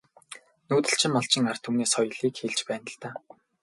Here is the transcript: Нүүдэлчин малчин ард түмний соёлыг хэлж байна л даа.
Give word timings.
Нүүдэлчин 0.69 1.11
малчин 1.15 1.49
ард 1.51 1.61
түмний 1.65 1.89
соёлыг 1.93 2.35
хэлж 2.41 2.59
байна 2.69 2.85
л 2.91 2.95
даа. 3.01 3.15